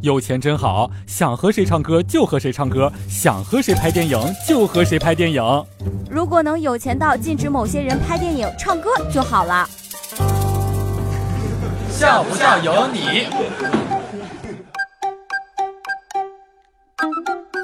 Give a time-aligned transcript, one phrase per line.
[0.00, 5.42] 有钱真好，想和谁唱歌就和谁唱歌，想和谁拍电影就和谁拍电影。
[6.08, 9.68] 如果能有钱到禁止某些人拍电影、唱歌就好了。
[11.90, 13.26] 笑不笑由你。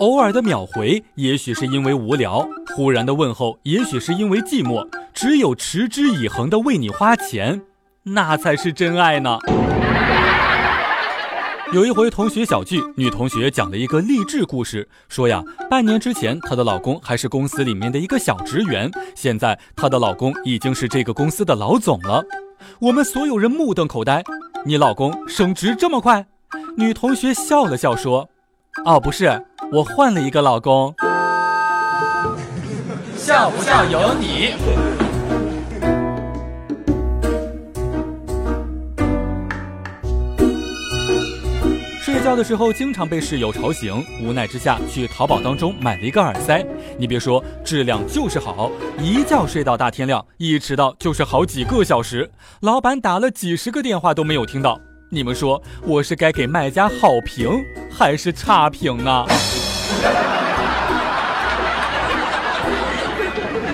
[0.01, 2.45] 偶尔的秒回，也许是因为无聊；
[2.75, 4.85] 忽然的问候，也许是因为寂寞。
[5.15, 7.63] 只有持之以恒的为你花钱，
[8.03, 9.39] 那才是真爱呢。
[11.75, 22.25] 有一回同学小聚，女同学讲了一个励志故事，说呀，半年之前她的老公还是公司里面的一个小职员，现在她的老公已经是这个公司的老总了。
[22.79, 24.23] 我们所有人目瞪口呆，
[24.65, 26.25] 你老公升职这么快？
[26.77, 28.29] 女同学笑了笑说
[28.87, 30.95] ：“哦，不是，我换了一个老公。”
[33.19, 34.55] 笑不笑由你。
[42.05, 46.63] 睡觉的时候经常被室友吵醒，无奈之下去淘宝当中买了一个耳塞。
[46.99, 52.31] 你别说，质量就是好，一觉睡到大天亮，一迟到就是好几个小时。
[52.61, 54.79] 老板打了几十个电话都没有听到。
[55.09, 57.49] 你们说我是该给卖家好评
[57.91, 59.25] 还是差评呢？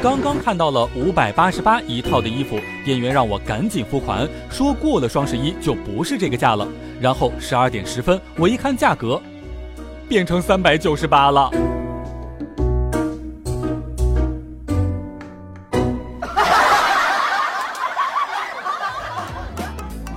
[0.03, 6.67] 刚刚看到了五百八十八一套的衣服，店员让我赶紧付款，说过了双十一就不是这个价了。
[6.99, 9.21] 然后十二点十分，我一看价格，
[10.09, 11.51] 变成三百九十八了。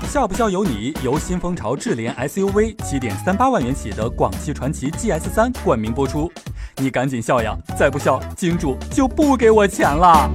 [0.08, 6.32] 笑不笑由你，由新风潮智联 SUV 七点三八万元起的广汽传祺 GS 三冠名播出。
[6.84, 7.56] 你赶紧笑呀！
[7.78, 10.30] 再不笑，金主就不给我钱了。